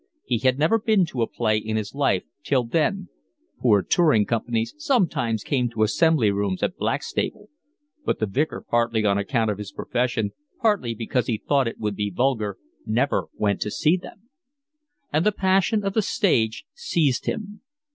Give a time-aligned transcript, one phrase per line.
[0.25, 3.09] He had never been to a play in his life till then
[3.61, 7.51] (poor touring companies sometimes came to the Assembly Rooms at Blackstable,
[8.03, 11.95] but the Vicar, partly on account of his profession, partly because he thought it would
[11.95, 14.27] be vulgar, never went to see them)
[15.13, 17.61] and the passion of the stage seized him.